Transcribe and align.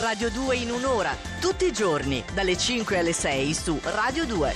Radio 0.00 0.30
2 0.30 0.56
in 0.56 0.70
un'ora, 0.70 1.14
tutti 1.42 1.66
i 1.66 1.72
giorni, 1.72 2.24
dalle 2.32 2.56
5 2.56 2.96
alle 2.96 3.12
6 3.12 3.52
su 3.52 3.78
Radio 3.82 4.24
2. 4.24 4.52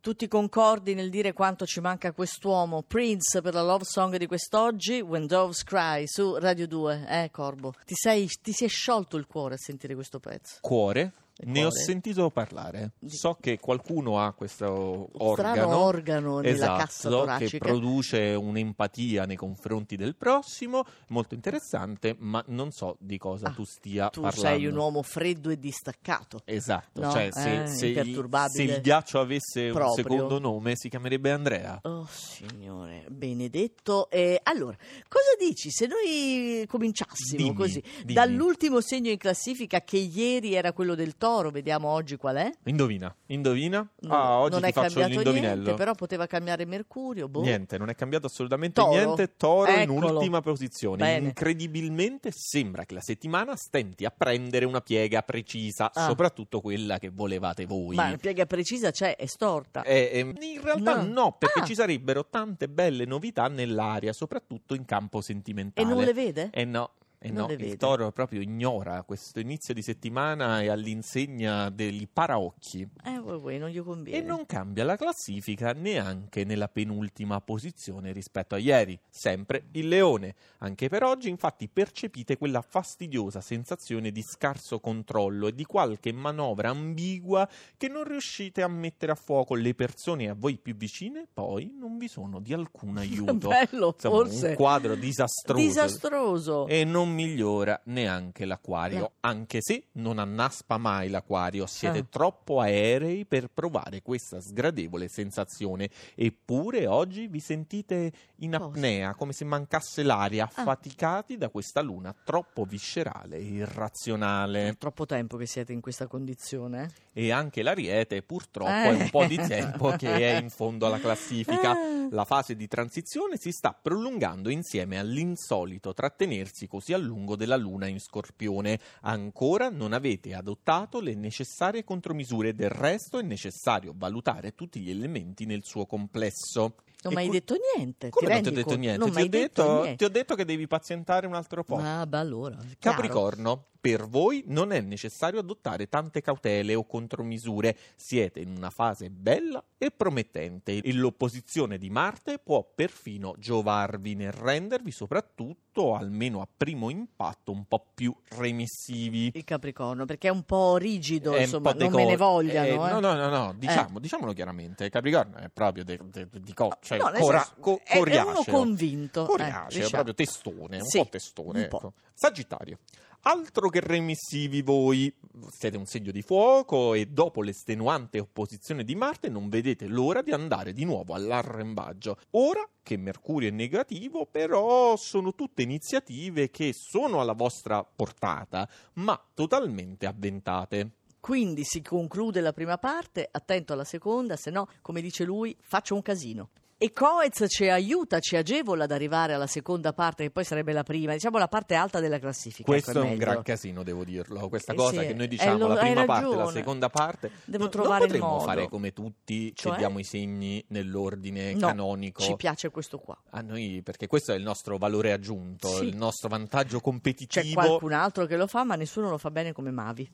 Tutti 0.00 0.28
concordi 0.28 0.94
nel 0.94 1.10
dire 1.10 1.32
quanto 1.32 1.66
ci 1.66 1.80
manca 1.80 2.12
quest'uomo. 2.12 2.84
Prince 2.86 3.42
per 3.42 3.54
la 3.54 3.62
love 3.62 3.82
song 3.82 4.16
di 4.16 4.28
quest'oggi, 4.28 5.00
When 5.00 5.26
Doves 5.26 5.64
Cry, 5.64 6.06
su 6.06 6.36
Radio 6.36 6.68
2. 6.68 7.06
Eh, 7.08 7.30
Corbo, 7.32 7.74
ti, 7.84 7.94
sei, 7.96 8.28
ti 8.40 8.52
si 8.52 8.64
è 8.64 8.68
sciolto 8.68 9.16
il 9.16 9.26
cuore 9.26 9.54
a 9.54 9.58
sentire 9.58 9.96
questo 9.96 10.20
pezzo. 10.20 10.58
Cuore? 10.60 11.12
Ne 11.44 11.64
ho 11.64 11.70
sentito 11.70 12.30
parlare. 12.30 12.92
So 13.06 13.36
che 13.38 13.58
qualcuno 13.58 14.18
ha 14.20 14.32
questo 14.32 15.10
Strano 15.14 15.30
organo. 15.30 15.76
organo 15.76 16.38
nella 16.40 16.54
esatto, 16.54 17.24
cassa 17.24 17.36
che 17.38 17.58
produce 17.58 18.34
un'empatia 18.34 19.24
nei 19.26 19.36
confronti 19.36 19.96
del 19.96 20.16
prossimo, 20.16 20.84
molto 21.08 21.34
interessante, 21.34 22.16
ma 22.18 22.42
non 22.48 22.70
so 22.70 22.96
di 23.00 23.18
cosa 23.18 23.48
Ah, 23.48 23.52
tu 23.52 23.64
stia 23.64 24.08
Tu 24.08 24.22
parlando. 24.22 24.46
sei 24.48 24.66
un 24.66 24.76
uomo 24.76 25.02
freddo 25.02 25.50
e 25.50 25.58
distaccato. 25.58 26.40
Esatto, 26.46 27.00
No, 27.02 27.10
cioè 27.12 27.28
se, 27.30 27.62
eh, 27.62 27.66
se 27.66 27.86
il, 27.88 28.46
se 28.48 28.62
il 28.62 28.80
ghiaccio 28.80 29.20
avesse 29.20 29.68
Proprio. 29.70 29.88
un 29.88 29.94
secondo 29.94 30.38
nome 30.38 30.72
si 30.74 30.88
chiamerebbe 30.88 31.30
Andrea. 31.32 31.78
Oh 31.82 32.06
signore, 32.10 33.04
benedetto. 33.10 34.08
Eh, 34.10 34.40
allora, 34.42 34.76
cosa 35.08 35.36
dici 35.38 35.70
se 35.70 35.86
noi 35.86 36.64
cominciassimo 36.66 37.42
Dimmi, 37.42 37.54
così? 37.54 37.82
dimmi. 38.00 38.12
Dall'ultimo 38.14 38.80
segno 38.80 39.10
in 39.10 39.18
classifica 39.18 39.82
che 39.82 39.98
ieri 39.98 40.54
era 40.54 40.72
quello 40.72 40.94
del 40.94 41.16
toro, 41.26 41.50
vediamo 41.50 41.88
oggi 41.88 42.16
qual 42.16 42.36
è? 42.36 42.52
Indovina, 42.66 43.12
indovina? 43.26 43.84
No, 44.02 44.14
ah, 44.14 44.38
oggi 44.38 44.52
non 44.52 44.62
ti 44.62 44.68
è 44.68 44.72
faccio 44.72 44.86
cambiato 45.00 45.12
l'indovinello. 45.14 45.54
niente, 45.62 45.74
però 45.74 45.94
poteva 45.94 46.26
cambiare 46.26 46.64
Mercurio. 46.66 47.28
Boh. 47.28 47.40
Niente, 47.40 47.78
non 47.78 47.88
è 47.88 47.94
cambiato 47.96 48.26
assolutamente 48.26 48.80
Toro. 48.80 48.92
niente. 48.92 49.36
Toro 49.36 49.70
in 49.72 49.80
Eccolo. 49.80 50.18
ultima 50.18 50.40
posizione. 50.40 50.98
Bene. 50.98 51.26
Incredibilmente 51.26 52.30
sembra 52.32 52.84
che 52.84 52.94
la 52.94 53.00
settimana 53.00 53.56
stenti 53.56 54.04
a 54.04 54.12
prendere 54.16 54.64
una 54.66 54.80
piega 54.80 55.22
precisa, 55.22 55.90
Ah. 55.92 56.06
soprattutto 56.06 56.60
quella 56.60 56.98
che 57.00 57.10
volevate 57.10 57.66
voi. 57.66 57.96
Ma 57.96 58.08
la 58.10 58.16
piega 58.18 58.46
precisa 58.46 58.92
c'è, 58.92 59.16
è 59.16 59.26
storta. 59.26 59.82
Eh, 59.82 60.10
eh, 60.12 60.18
in 60.20 60.60
realtà 60.62 61.02
No. 61.02 61.22
no, 61.22 61.32
perché 61.36 61.60
Ah. 61.60 61.64
ci 61.64 61.74
sarebbero 61.74 62.26
tante 62.28 62.68
belle 62.68 63.04
novità 63.04 63.48
nell'aria, 63.48 64.12
soprattutto 64.12 64.74
in 64.74 64.84
campo 64.84 65.18
e 65.18 65.22
sentimentale. 65.22 65.88
non 65.88 66.04
le 66.04 66.12
vede? 66.12 66.50
Eh 66.52 66.64
no. 66.64 66.92
Eh 67.26 67.32
Non 67.32 67.46
no, 67.46 67.52
il 67.52 67.58
vede. 67.58 67.76
toro 67.76 68.10
proprio 68.12 68.40
ignora 68.40 69.02
questo 69.02 69.40
inizio 69.40 69.74
di 69.74 69.82
settimana 69.82 70.60
e 70.62 70.68
all'insegna 70.68 71.70
degli 71.70 72.06
paraocchi. 72.10 72.86
Eh, 73.04 73.18
vuoi, 73.18 73.38
vuoi, 73.38 73.58
non 73.58 73.68
gli 73.70 73.80
conviene. 73.82 74.18
E 74.18 74.22
non 74.26 74.46
cambia 74.46 74.84
la 74.84 74.96
classifica 74.96 75.72
neanche 75.72 76.44
nella 76.44 76.68
penultima 76.68 77.40
posizione 77.40 78.12
rispetto 78.12 78.54
a 78.54 78.58
ieri, 78.58 78.98
sempre 79.08 79.66
il 79.72 79.88
leone. 79.88 80.34
Anche 80.58 80.88
per 80.88 81.02
oggi 81.02 81.28
infatti 81.28 81.68
percepite 81.68 82.36
quella 82.36 82.62
fastidiosa 82.62 83.40
sensazione 83.40 84.10
di 84.10 84.22
scarso 84.22 84.78
controllo 84.80 85.48
e 85.48 85.54
di 85.54 85.64
qualche 85.64 86.12
manovra 86.12 86.70
ambigua 86.70 87.48
che 87.76 87.88
non 87.88 88.04
riuscite 88.04 88.62
a 88.62 88.68
mettere 88.68 89.12
a 89.12 89.16
fuoco 89.16 89.54
le 89.54 89.74
persone 89.74 90.28
a 90.28 90.34
voi 90.34 90.58
più 90.58 90.74
vicine, 90.76 91.26
poi 91.32 91.74
non 91.78 91.98
vi 91.98 92.08
sono 92.08 92.40
di 92.40 92.52
alcun 92.52 92.96
aiuto. 92.98 93.48
Bello, 93.48 93.92
Insomma, 93.94 94.14
forse. 94.16 94.48
un 94.48 94.54
quadro 94.54 94.94
disastroso. 94.94 95.60
Disastroso. 95.62 96.66
E 96.66 96.84
non 96.84 97.14
migliora 97.16 97.80
neanche 97.84 98.44
l'acquario, 98.44 98.98
No. 98.98 99.12
anche 99.20 99.58
se 99.60 99.86
non 99.92 100.18
annaspa 100.18 100.76
mai 100.76 101.08
l'acquario, 101.08 101.66
siete 101.66 101.98
Ah. 101.98 102.06
troppo 102.08 102.60
aerei 102.60 103.24
per 103.24 103.48
provare 103.52 104.02
questa 104.02 104.40
sgradevole 104.40 105.08
sensazione. 105.08 105.90
Eppure 106.14 106.86
oggi 106.86 107.26
vi 107.26 107.40
sentite 107.40 108.12
in 108.40 108.54
apnea, 108.54 109.14
come 109.14 109.32
se 109.32 109.44
mancasse 109.44 110.02
l'aria, 110.02 110.44
Ah. 110.44 110.60
affaticati 110.60 111.36
da 111.36 111.48
questa 111.48 111.80
luna 111.80 112.14
troppo 112.24 112.64
viscerale 112.64 113.36
e 113.38 113.42
irrazionale. 113.44 114.68
È 114.68 114.76
troppo 114.76 115.06
tempo 115.06 115.36
che 115.36 115.46
siete 115.46 115.72
in 115.72 115.80
questa 115.80 116.06
condizione. 116.06 116.88
eh? 117.12 117.24
E 117.26 117.32
anche 117.32 117.62
l'ariete 117.62 118.22
purtroppo 118.22 118.70
Eh. 118.70 118.90
è 118.90 119.02
un 119.02 119.08
po' 119.10 119.24
di 119.24 119.36
tempo 119.80 119.90
che 119.96 120.14
è 120.14 120.38
in 120.40 120.50
fondo 120.50 120.86
alla 120.86 120.98
classifica. 121.00 121.70
Ah. 121.70 122.08
La 122.10 122.24
fase 122.24 122.54
di 122.54 122.68
transizione 122.68 123.36
si 123.38 123.50
sta 123.52 123.72
prolungando 123.80 124.50
insieme 124.50 124.98
all'insolito 124.98 125.92
trattenersi 125.94 126.68
così 126.68 126.92
a 126.96 126.98
lungo 126.98 127.36
della 127.36 127.56
luna 127.56 127.86
in 127.86 128.00
scorpione. 128.00 128.80
Ancora 129.02 129.68
non 129.70 129.92
avete 129.92 130.34
adottato 130.34 131.00
le 131.00 131.14
necessarie 131.14 131.84
contromisure, 131.84 132.54
del 132.54 132.70
resto 132.70 133.18
è 133.18 133.22
necessario 133.22 133.94
valutare 133.96 134.54
tutti 134.54 134.80
gli 134.80 134.90
elementi 134.90 135.46
nel 135.46 135.62
suo 135.62 135.86
complesso. 135.86 136.74
Non 137.02 137.12
mi 137.14 137.20
hai 137.20 137.26
qui- 137.28 137.38
detto 137.38 137.54
niente. 137.76 138.08
Come 138.10 138.26
ti 138.26 138.32
non 138.32 138.42
ti 138.42 138.48
ho 138.48 138.52
detto 138.52 138.64
conto? 138.66 138.80
niente? 138.80 138.98
Non 138.98 139.10
ti, 139.12 139.20
ho 139.20 139.28
detto, 139.28 139.72
niente. 139.82 139.96
ti 139.96 140.04
ho 140.04 140.08
detto 140.08 140.34
che 140.34 140.44
devi 140.44 140.66
pazientare 140.66 141.26
un 141.26 141.34
altro 141.34 141.62
po'. 141.62 141.76
Ah, 141.76 142.04
beh, 142.06 142.16
allora. 142.18 142.56
Capricorno, 142.78 143.66
per 143.80 144.08
voi 144.08 144.42
non 144.46 144.72
è 144.72 144.80
necessario 144.80 145.38
adottare 145.38 145.88
tante 145.88 146.20
cautele 146.20 146.74
o 146.74 146.84
contromisure, 146.86 147.76
siete 147.94 148.40
in 148.40 148.48
una 148.56 148.70
fase 148.70 149.10
bella 149.10 149.62
e 149.78 149.92
promettente 149.92 150.78
e 150.78 150.92
l'opposizione 150.92 151.78
di 151.78 151.88
Marte 151.90 152.38
può 152.38 152.68
perfino 152.74 153.34
giovarvi 153.38 154.14
nel 154.16 154.32
rendervi 154.32 154.90
soprattutto, 154.90 155.94
almeno 155.94 156.40
a 156.40 156.48
primo 156.56 156.90
impatto, 156.90 157.52
un 157.52 157.66
po' 157.66 157.86
più 157.94 158.12
remissivi. 158.30 159.30
Il 159.34 159.44
Capricorno, 159.44 160.04
perché 160.06 160.28
è 160.28 160.30
un 160.32 160.42
po' 160.42 160.76
rigido, 160.78 161.34
È 161.34 161.42
insomma, 161.42 161.70
non 161.70 161.78
deco- 161.78 161.96
me 161.98 162.04
ne 162.06 162.16
vogliano. 162.16 162.66
eh, 162.66 162.72
eh. 162.88 162.92
No, 162.92 162.98
no, 163.00 163.14
no, 163.14 163.28
no, 163.28 163.54
diciamo, 163.56 164.00
diciamolo 164.00 164.32
chiaramente, 164.32 164.88
Capricorno 164.88 165.36
è 165.36 165.48
proprio 165.52 165.84
de- 165.84 166.00
de- 166.10 166.28
di 166.40 166.54
co- 166.54 166.76
cioè 166.86 166.98
No, 166.98 167.10
cora- 167.18 167.38
senso, 167.40 167.54
co- 167.60 167.80
è- 167.84 167.94
è, 167.94 167.98
coriaceo. 167.98 168.30
uno 168.30 168.44
convinto. 168.44 169.22
eh, 169.24 169.26
Coriaceo, 169.26 169.66
diciamo. 169.68 169.88
proprio 169.90 170.14
testone, 170.14 170.76
un 170.78 170.84
Sì, 170.86 170.98
po' 170.98 171.08
testone. 171.10 171.62
un 171.62 171.68
po'. 171.68 171.76
ecco. 171.78 171.92
Sagittario. 172.14 172.78
Altro 173.22 173.68
che 173.70 173.80
remissivi 173.80 174.62
voi, 174.62 175.12
siete 175.50 175.76
un 175.76 175.86
segno 175.86 176.12
di 176.12 176.22
fuoco 176.22 176.94
e 176.94 177.06
dopo 177.06 177.42
l'estenuante 177.42 178.20
opposizione 178.20 178.84
di 178.84 178.94
Marte 178.94 179.28
non 179.28 179.48
vedete 179.48 179.88
l'ora 179.88 180.22
di 180.22 180.30
andare 180.30 180.72
di 180.72 180.84
nuovo 180.84 181.12
all'arrembaggio. 181.12 182.18
Ora 182.32 182.68
che 182.84 182.96
Mercurio 182.96 183.48
è 183.48 183.50
negativo, 183.50 184.26
però 184.26 184.96
sono 184.96 185.34
tutte 185.34 185.62
iniziative 185.62 186.50
che 186.50 186.70
sono 186.72 187.20
alla 187.20 187.32
vostra 187.32 187.82
portata, 187.84 188.68
ma 188.94 189.20
totalmente 189.34 190.06
avventate. 190.06 190.90
Quindi 191.18 191.64
si 191.64 191.82
conclude 191.82 192.40
la 192.40 192.52
prima 192.52 192.78
parte, 192.78 193.28
attento 193.28 193.72
alla 193.72 193.82
seconda, 193.82 194.36
se 194.36 194.50
no, 194.52 194.68
come 194.82 195.00
dice 195.00 195.24
lui, 195.24 195.56
faccio 195.60 195.96
un 195.96 196.02
casino. 196.02 196.50
E 196.78 196.92
Coez 196.92 197.46
ci 197.48 197.70
aiuta, 197.70 198.20
ci 198.20 198.36
agevola 198.36 198.84
ad 198.84 198.90
arrivare 198.90 199.32
alla 199.32 199.46
seconda 199.46 199.94
parte, 199.94 200.24
che 200.24 200.30
poi 200.30 200.44
sarebbe 200.44 200.72
la 200.74 200.82
prima, 200.82 201.14
diciamo 201.14 201.38
la 201.38 201.48
parte 201.48 201.74
alta 201.74 202.00
della 202.00 202.18
classifica. 202.18 202.64
Questo 202.64 202.90
ecco, 202.90 202.98
è 202.98 203.02
un 203.02 203.08
meglio. 203.08 203.20
gran 203.24 203.42
casino, 203.42 203.82
devo 203.82 204.04
dirlo. 204.04 204.46
Questa 204.50 204.74
Eh 204.74 204.76
cosa 204.76 205.00
sì, 205.00 205.06
che 205.06 205.14
noi 205.14 205.24
eh, 205.24 205.28
diciamo, 205.28 205.56
lo- 205.56 205.68
la 205.68 205.76
prima 205.76 206.04
parte, 206.04 206.36
la 206.36 206.50
seconda 206.50 206.90
parte. 206.90 207.30
Devo 207.46 207.62
non- 207.62 207.72
trovare 207.72 208.00
non 208.00 208.18
potremmo 208.18 208.40
fare 208.40 208.68
come 208.68 208.92
tutti, 208.92 209.54
Cioè? 209.54 209.72
che 209.72 209.78
diamo 209.78 209.98
i 209.98 210.04
segni 210.04 210.62
nell'ordine 210.68 211.54
No, 211.54 211.66
canonico. 211.68 212.20
Ci 212.20 212.36
piace 212.36 212.68
questo 212.68 212.98
qua. 212.98 213.18
A 213.30 213.40
noi, 213.40 213.80
perché 213.82 214.06
questo 214.06 214.32
è 214.32 214.36
il 214.36 214.42
nostro 214.42 214.76
valore 214.76 215.12
aggiunto, 215.12 215.68
Sì. 215.68 215.86
il 215.86 215.96
nostro 215.96 216.28
vantaggio 216.28 216.76
C'è 216.76 216.82
competitivo. 216.82 217.54
qualcun 217.54 217.92
altro 217.92 218.26
che 218.26 218.36
lo 218.36 218.46
fa, 218.46 218.64
ma 218.64 218.74
nessuno 218.74 219.08
lo 219.08 219.16
fa 219.16 219.30
bene 219.30 219.52
come 219.52 219.70
Mavi. 219.70 220.06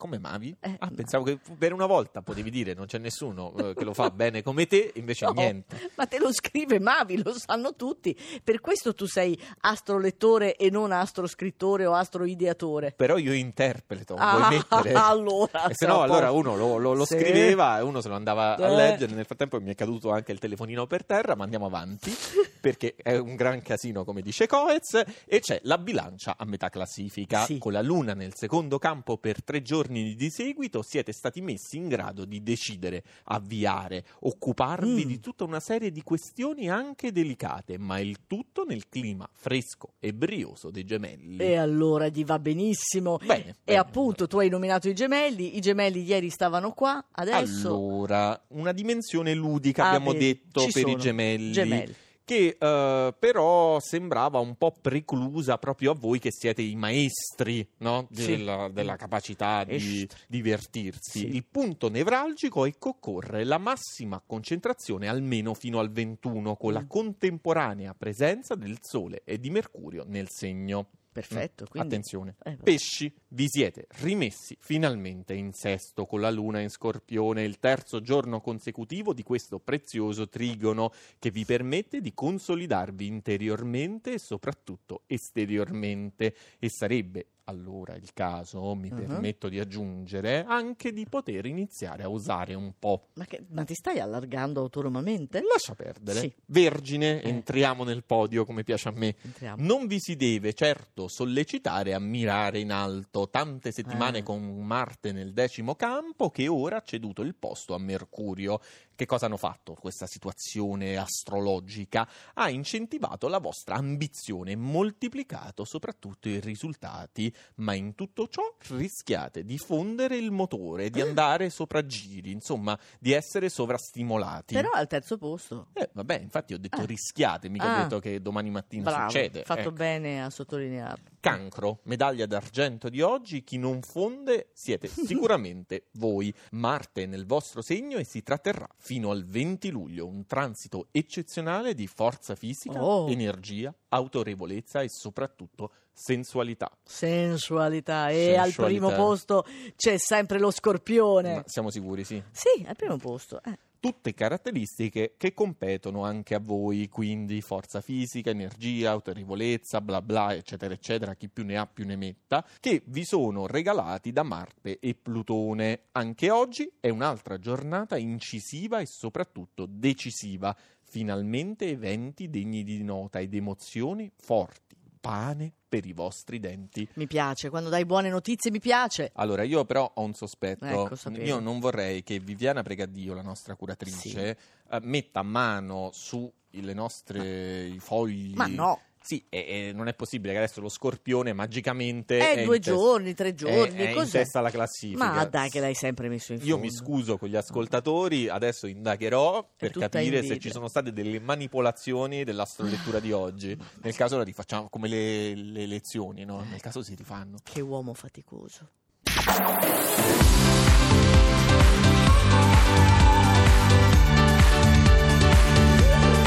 Come 0.00 0.18
Mavi? 0.18 0.56
Eh, 0.60 0.76
ah, 0.78 0.86
no. 0.88 0.94
pensavo 0.96 1.24
che 1.24 1.38
per 1.58 1.74
una 1.74 1.84
volta 1.84 2.22
potevi 2.22 2.48
dire 2.50 2.72
non 2.72 2.86
c'è 2.86 2.96
nessuno 2.96 3.54
eh, 3.58 3.74
che 3.74 3.84
lo 3.84 3.92
fa 3.92 4.08
bene 4.10 4.42
come 4.42 4.66
te, 4.66 4.92
invece 4.94 5.26
No, 5.26 5.32
niente. 5.32 5.90
Ma 5.96 6.06
te 6.06 6.18
lo 6.18 6.32
scrive 6.32 6.80
Mavi, 6.80 7.22
lo 7.22 7.34
sanno 7.38 7.74
tutti. 7.76 8.16
Per 8.42 8.60
questo 8.62 8.94
tu 8.94 9.04
sei 9.04 9.38
astrolettore 9.60 10.56
e 10.56 10.70
non 10.70 10.90
astroscrittore 10.90 11.84
o 11.84 11.92
astroideatore. 11.92 12.92
Però 12.96 13.18
io 13.18 13.34
interpreto, 13.34 14.14
Ah, 14.16 14.38
vuoi 14.38 14.48
mettere? 14.56 14.92
allora, 14.96 15.68
E 15.68 15.74
se 15.74 15.86
no, 15.86 16.00
a 16.00 16.04
allora 16.04 16.30
uno 16.30 16.56
lo, 16.56 16.78
lo- 16.78 16.94
lo 16.94 17.04
Sì. 17.04 17.18
scriveva 17.18 17.78
e 17.78 17.82
uno 17.82 18.00
se 18.00 18.08
lo 18.08 18.14
andava 18.14 18.56
a 18.56 18.66
Eh. 18.68 18.74
leggere. 18.74 19.12
Nel 19.14 19.26
frattempo 19.26 19.60
mi 19.60 19.70
è 19.70 19.74
caduto 19.74 20.10
anche 20.10 20.32
il 20.32 20.38
telefonino 20.38 20.86
per 20.86 21.04
terra, 21.04 21.34
ma 21.34 21.44
andiamo 21.44 21.66
avanti 21.66 22.10
perché 22.60 22.94
è 22.96 23.16
un 23.16 23.34
gran 23.34 23.62
casino, 23.62 24.04
come 24.04 24.20
dice 24.22 24.46
Coez. 24.46 25.02
E 25.26 25.40
c'è 25.40 25.60
la 25.64 25.78
bilancia 25.78 26.36
a 26.38 26.44
metà 26.44 26.68
classifica. 26.68 27.44
Sì. 27.44 27.58
Con 27.58 27.72
la 27.72 27.82
luna 27.82 28.14
nel 28.14 28.34
secondo 28.34 28.78
campo 28.78 29.16
per 29.18 29.42
tre 29.42 29.62
giorni 29.62 30.14
di 30.14 30.30
seguito 30.30 30.82
siete 30.82 31.12
stati 31.12 31.40
messi 31.40 31.76
in 31.76 31.88
grado 31.88 32.24
di 32.24 32.42
decidere, 32.42 33.02
avviare, 33.24 34.04
occuparvi 34.20 35.04
Mm. 35.04 35.08
di 35.08 35.20
tutta 35.20 35.44
una 35.44 35.60
serie 35.60 35.90
di 35.90 36.02
questioni 36.02 36.68
anche 36.68 37.12
delicate, 37.12 37.78
ma 37.78 37.98
il 38.00 38.18
tutto 38.26 38.64
nel 38.64 38.88
clima 38.88 39.28
fresco 39.32 39.94
e 39.98 40.12
brioso 40.12 40.70
dei 40.70 40.84
gemelli. 40.84 41.38
E 41.38 41.56
allora 41.56 42.08
gli 42.08 42.24
va 42.24 42.38
benissimo. 42.38 43.18
Bene, 43.18 43.50
E 43.50 43.54
bene. 43.64 43.78
appunto 43.78 44.26
tu 44.26 44.38
hai 44.38 44.48
nominato 44.48 44.88
i 44.88 44.94
gemelli, 44.94 45.56
i 45.56 45.60
gemelli 45.60 46.02
ieri 46.02 46.28
stavano 46.30 46.72
qua, 46.72 47.04
adesso 47.12 47.68
Allora, 47.68 48.40
una 48.48 48.72
dimensione 48.72 49.34
ludica 49.34 49.84
Ah, 49.84 49.90
abbiamo 49.92 50.12
detto 50.12 50.60
per 50.60 50.68
i 50.68 50.90
sono. 50.90 50.96
gemelli, 50.96 51.52
gemelli. 51.52 51.94
Che 52.24 52.56
eh, 52.58 53.14
però 53.18 53.80
sembrava 53.80 54.38
un 54.38 54.56
po' 54.56 54.72
preclusa 54.80 55.58
proprio 55.58 55.92
a 55.92 55.94
voi 55.94 56.18
che 56.18 56.30
siete 56.32 56.62
i 56.62 56.76
maestri 56.76 57.66
no? 57.78 58.08
Sì. 58.12 58.26
della, 58.36 58.68
della 58.68 58.96
capacità 58.96 59.64
di 59.64 60.08
divertirsi. 60.28 61.18
Sì. 61.20 61.34
Il 61.34 61.44
punto 61.50 61.88
nevralgico 61.88 62.64
è 62.64 62.70
che 62.70 62.88
occorre 62.88 63.44
la 63.44 63.58
massima 63.58 64.22
concentrazione 64.24 65.08
almeno 65.08 65.54
fino 65.54 65.78
al 65.78 65.90
21 65.90 66.56
con 66.56 66.72
la 66.72 66.82
Mm. 66.82 66.86
contemporanea 66.88 67.94
presenza 67.94 68.54
del 68.54 68.78
Sole 68.80 69.22
e 69.24 69.38
di 69.38 69.50
Mercurio 69.50 70.04
nel 70.06 70.28
segno. 70.28 70.88
Perfetto, 71.12 71.66
quindi... 71.68 71.88
Attenzione. 71.88 72.36
Eh. 72.44 72.56
Pesci, 72.56 73.12
vi 73.28 73.48
siete 73.48 73.86
rimessi 74.00 74.56
finalmente 74.60 75.34
in 75.34 75.52
sesto 75.52 76.06
con 76.06 76.20
la 76.20 76.30
luna 76.30 76.60
in 76.60 76.68
scorpione, 76.68 77.42
il 77.42 77.58
terzo 77.58 78.00
giorno 78.00 78.40
consecutivo 78.40 79.12
di 79.12 79.22
questo 79.22 79.58
prezioso 79.58 80.28
trigono 80.28 80.92
che 81.18 81.30
vi 81.30 81.44
permette 81.44 82.00
di 82.00 82.14
consolidarvi 82.14 83.06
interiormente 83.06 84.14
e 84.14 84.18
soprattutto 84.18 85.02
esteriormente 85.06 86.34
e 86.58 86.68
sarebbe 86.70 87.26
allora 87.44 87.94
il 87.96 88.12
caso, 88.12 88.74
mi 88.74 88.90
Mhm. 88.90 88.96
permetto 89.06 89.48
di 89.48 89.58
aggiungere, 89.58 90.44
anche 90.46 90.92
di 90.92 91.06
poter 91.08 91.46
iniziare 91.46 92.02
a 92.02 92.08
usare 92.08 92.54
un 92.54 92.72
po'. 92.78 93.08
Ma, 93.14 93.24
che- 93.24 93.44
ma 93.50 93.64
ti 93.64 93.74
stai 93.74 93.98
allargando 93.98 94.60
autonomamente? 94.60 95.40
Lascia 95.42 95.74
perdere. 95.74 96.20
Sì. 96.20 96.32
Vergine, 96.46 97.22
Eh. 97.22 97.28
entriamo 97.28 97.84
nel 97.84 98.04
podio 98.04 98.44
come 98.44 98.62
piace 98.64 98.88
a 98.88 98.92
me. 98.92 99.14
Entriamo. 99.22 99.62
Non 99.64 99.86
vi 99.86 99.98
si 99.98 100.16
deve 100.16 100.52
certo 100.54 101.08
sollecitare 101.08 101.94
a 101.94 101.98
mirare 101.98 102.58
in 102.60 102.70
alto 102.72 103.28
tante 103.30 103.72
settimane 103.72 104.18
Eh. 104.18 104.22
con 104.22 104.42
Marte 104.64 105.12
nel 105.12 105.32
decimo 105.32 105.74
campo 105.74 106.30
che 106.30 106.48
ora 106.48 106.76
ha 106.76 106.82
ceduto 106.82 107.22
il 107.22 107.34
posto 107.34 107.74
a 107.74 107.78
Mercurio. 107.78 108.60
Che 109.00 109.06
cosa 109.06 109.24
hanno 109.24 109.38
fatto 109.38 109.72
questa 109.72 110.04
situazione 110.06 110.98
astrologica? 110.98 112.06
Ha 112.34 112.50
incentivato 112.50 113.28
la 113.28 113.38
vostra 113.38 113.76
ambizione, 113.76 114.56
moltiplicato 114.56 115.64
soprattutto 115.64 116.28
i 116.28 116.38
risultati, 116.38 117.34
ma 117.54 117.72
in 117.72 117.94
tutto 117.94 118.28
ciò 118.28 118.42
rischiate 118.76 119.42
di 119.42 119.56
fondere 119.56 120.18
il 120.18 120.30
motore, 120.32 120.90
di 120.90 121.00
Ah. 121.00 121.06
andare 121.06 121.48
sopra 121.48 121.86
giri, 121.86 122.30
insomma, 122.30 122.78
di 122.98 123.12
essere 123.12 123.48
sovrastimolati. 123.48 124.52
Però 124.52 124.68
al 124.70 124.86
terzo 124.86 125.16
posto. 125.16 125.68
Eh, 125.72 125.88
vabbè, 125.94 126.18
infatti 126.20 126.52
ho 126.52 126.58
detto 126.58 126.82
Ah. 126.82 126.84
rischiate, 126.84 127.48
mica 127.48 127.64
ho 127.64 127.68
Ah. 127.78 127.82
detto 127.84 128.00
che 128.00 128.20
domani 128.20 128.50
mattina 128.50 128.82
Bravo, 128.82 129.08
succede. 129.08 129.44
fatto 129.44 129.60
Ecco. 129.60 129.72
bene 129.72 130.22
a 130.22 130.28
sottolinearlo. 130.28 131.04
Cancro, 131.20 131.80
medaglia 131.84 132.24
d'argento 132.24 132.88
di 132.88 133.02
oggi, 133.02 133.44
chi 133.44 133.58
non 133.58 133.82
fonde 133.82 134.48
siete 134.54 134.88
sicuramente 134.88 135.88
voi. 135.92 136.32
Marte 136.52 137.02
è 137.02 137.06
nel 137.06 137.26
vostro 137.26 137.60
segno 137.60 137.98
e 137.98 138.04
si 138.04 138.22
tratterrà 138.22 138.66
fino 138.78 139.10
al 139.10 139.24
20 139.24 139.68
luglio, 139.70 140.06
un 140.06 140.24
transito 140.26 140.88
eccezionale 140.90 141.74
di 141.74 141.86
forza 141.86 142.34
fisica, 142.34 142.82
Oh. 142.82 143.08
energia, 143.10 143.74
autorevolezza 143.88 144.80
e 144.80 144.88
soprattutto 144.88 145.72
sensualità. 145.92 146.70
Sensualità. 146.82 148.08
E 148.08 148.36
al 148.36 148.44
Sensualità. 148.46 148.86
primo 148.86 148.90
posto 149.04 149.44
c'è 149.76 149.96
sempre 149.98 150.38
lo 150.38 150.50
scorpione. 150.50 151.34
Ma 151.34 151.42
siamo 151.46 151.70
sicuri, 151.70 152.02
sì. 152.04 152.22
Sì, 152.32 152.64
al 152.66 152.76
primo 152.76 152.96
posto. 152.96 153.42
eh. 153.44 153.58
Tutte 153.80 154.12
caratteristiche 154.12 155.14
che 155.16 155.32
competono 155.32 156.04
anche 156.04 156.34
a 156.34 156.38
voi, 156.38 156.90
quindi 156.90 157.40
forza 157.40 157.80
fisica, 157.80 158.28
energia, 158.28 158.90
autorevolezza, 158.90 159.80
bla 159.80 160.02
bla, 160.02 160.34
eccetera, 160.34 160.74
eccetera, 160.74 161.14
chi 161.14 161.30
più 161.30 161.46
ne 161.46 161.56
ha 161.56 161.66
più 161.66 161.86
ne 161.86 161.96
metta, 161.96 162.46
che 162.60 162.82
vi 162.84 163.04
sono 163.04 163.46
regalati 163.46 164.12
da 164.12 164.22
Marte 164.22 164.78
e 164.80 164.94
Plutone. 164.94 165.84
Anche 165.92 166.30
oggi 166.30 166.70
è 166.78 166.90
un'altra 166.90 167.38
giornata 167.38 167.96
incisiva 167.96 168.80
e 168.80 168.86
soprattutto 168.86 169.64
decisiva. 169.66 170.54
Finalmente 170.82 171.70
eventi 171.70 172.28
degni 172.28 172.62
di 172.62 172.82
nota 172.82 173.18
ed 173.18 173.32
emozioni 173.32 174.12
forti. 174.14 174.79
Pane 175.00 175.52
per 175.68 175.86
i 175.86 175.92
vostri 175.92 176.38
denti. 176.38 176.86
Mi 176.94 177.06
piace, 177.06 177.48
quando 177.48 177.68
dai 177.68 177.86
buone 177.86 178.10
notizie 178.10 178.50
mi 178.50 178.60
piace. 178.60 179.10
Allora, 179.14 179.42
io 179.42 179.64
però 179.64 179.90
ho 179.94 180.02
un 180.02 180.14
sospetto. 180.14 180.66
Ecco, 180.66 181.10
io 181.12 181.38
non 181.38 181.58
vorrei 181.58 182.02
che 182.02 182.18
Viviana 182.18 182.62
Pregadio, 182.62 183.14
la 183.14 183.22
nostra 183.22 183.54
curatrice, 183.54 184.36
eh, 184.70 184.80
metta 184.82 185.22
mano 185.22 185.90
su 185.92 186.30
le 186.50 186.74
nostre 186.74 187.66
i 187.66 187.78
fogli. 187.78 188.34
Ma 188.34 188.46
no, 188.46 188.80
Sì, 189.02 189.24
e- 189.30 189.68
e 189.68 189.72
non 189.72 189.88
è 189.88 189.94
possibile 189.94 190.32
che 190.34 190.38
adesso 190.40 190.60
lo 190.60 190.68
scorpione 190.68 191.32
magicamente. 191.32 192.18
è 192.18 192.40
in 192.40 192.44
due 192.44 192.58
testa- 192.58 192.78
giorni, 192.78 193.14
tre 193.14 193.28
è- 193.30 193.34
giorni, 193.34 193.76
è 193.78 193.88
in 193.88 193.94
cos'è? 193.94 194.18
testa 194.18 194.40
alla 194.40 194.50
classifica. 194.50 195.12
Ma 195.12 195.24
dai, 195.24 195.48
che 195.48 195.58
l'hai 195.60 195.74
sempre 195.74 196.08
messo 196.08 196.32
in 196.32 196.38
fondo. 196.38 196.54
Io 196.54 196.60
mi 196.60 196.70
scuso 196.70 197.16
con 197.16 197.28
gli 197.30 197.36
ascoltatori, 197.36 198.28
adesso 198.28 198.66
indagherò 198.66 199.48
per 199.56 199.70
capire 199.70 200.22
se 200.22 200.38
ci 200.38 200.50
sono 200.50 200.68
state 200.68 200.92
delle 200.92 201.18
manipolazioni 201.18 202.24
dell'astrolettura 202.24 203.00
di 203.00 203.10
oggi. 203.12 203.56
Nel 203.82 203.96
caso 203.96 204.18
la 204.18 204.22
rifacciamo 204.22 204.68
come 204.68 204.86
le, 204.88 205.34
le 205.34 205.66
lezioni, 205.66 206.24
no? 206.24 206.44
Nel 206.48 206.60
caso 206.60 206.82
si 206.82 206.94
rifanno. 206.94 207.38
Che 207.42 207.60
uomo 207.62 207.94
faticoso. 207.94 208.68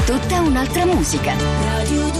Tutta 0.06 0.40
un'altra 0.40 0.84
musica. 0.86 1.34
Radio 1.64 2.10